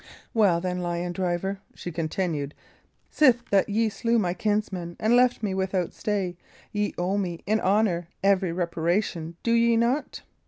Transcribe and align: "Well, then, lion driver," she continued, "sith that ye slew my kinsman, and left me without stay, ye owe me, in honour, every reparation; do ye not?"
"Well, 0.33 0.59
then, 0.59 0.79
lion 0.79 1.13
driver," 1.13 1.59
she 1.75 1.91
continued, 1.91 2.55
"sith 3.11 3.43
that 3.51 3.69
ye 3.69 3.87
slew 3.87 4.17
my 4.17 4.33
kinsman, 4.33 4.97
and 4.99 5.15
left 5.15 5.43
me 5.43 5.53
without 5.53 5.93
stay, 5.93 6.37
ye 6.71 6.95
owe 6.97 7.19
me, 7.19 7.43
in 7.45 7.59
honour, 7.59 8.07
every 8.23 8.51
reparation; 8.51 9.35
do 9.43 9.51
ye 9.51 9.77
not?" 9.77 10.23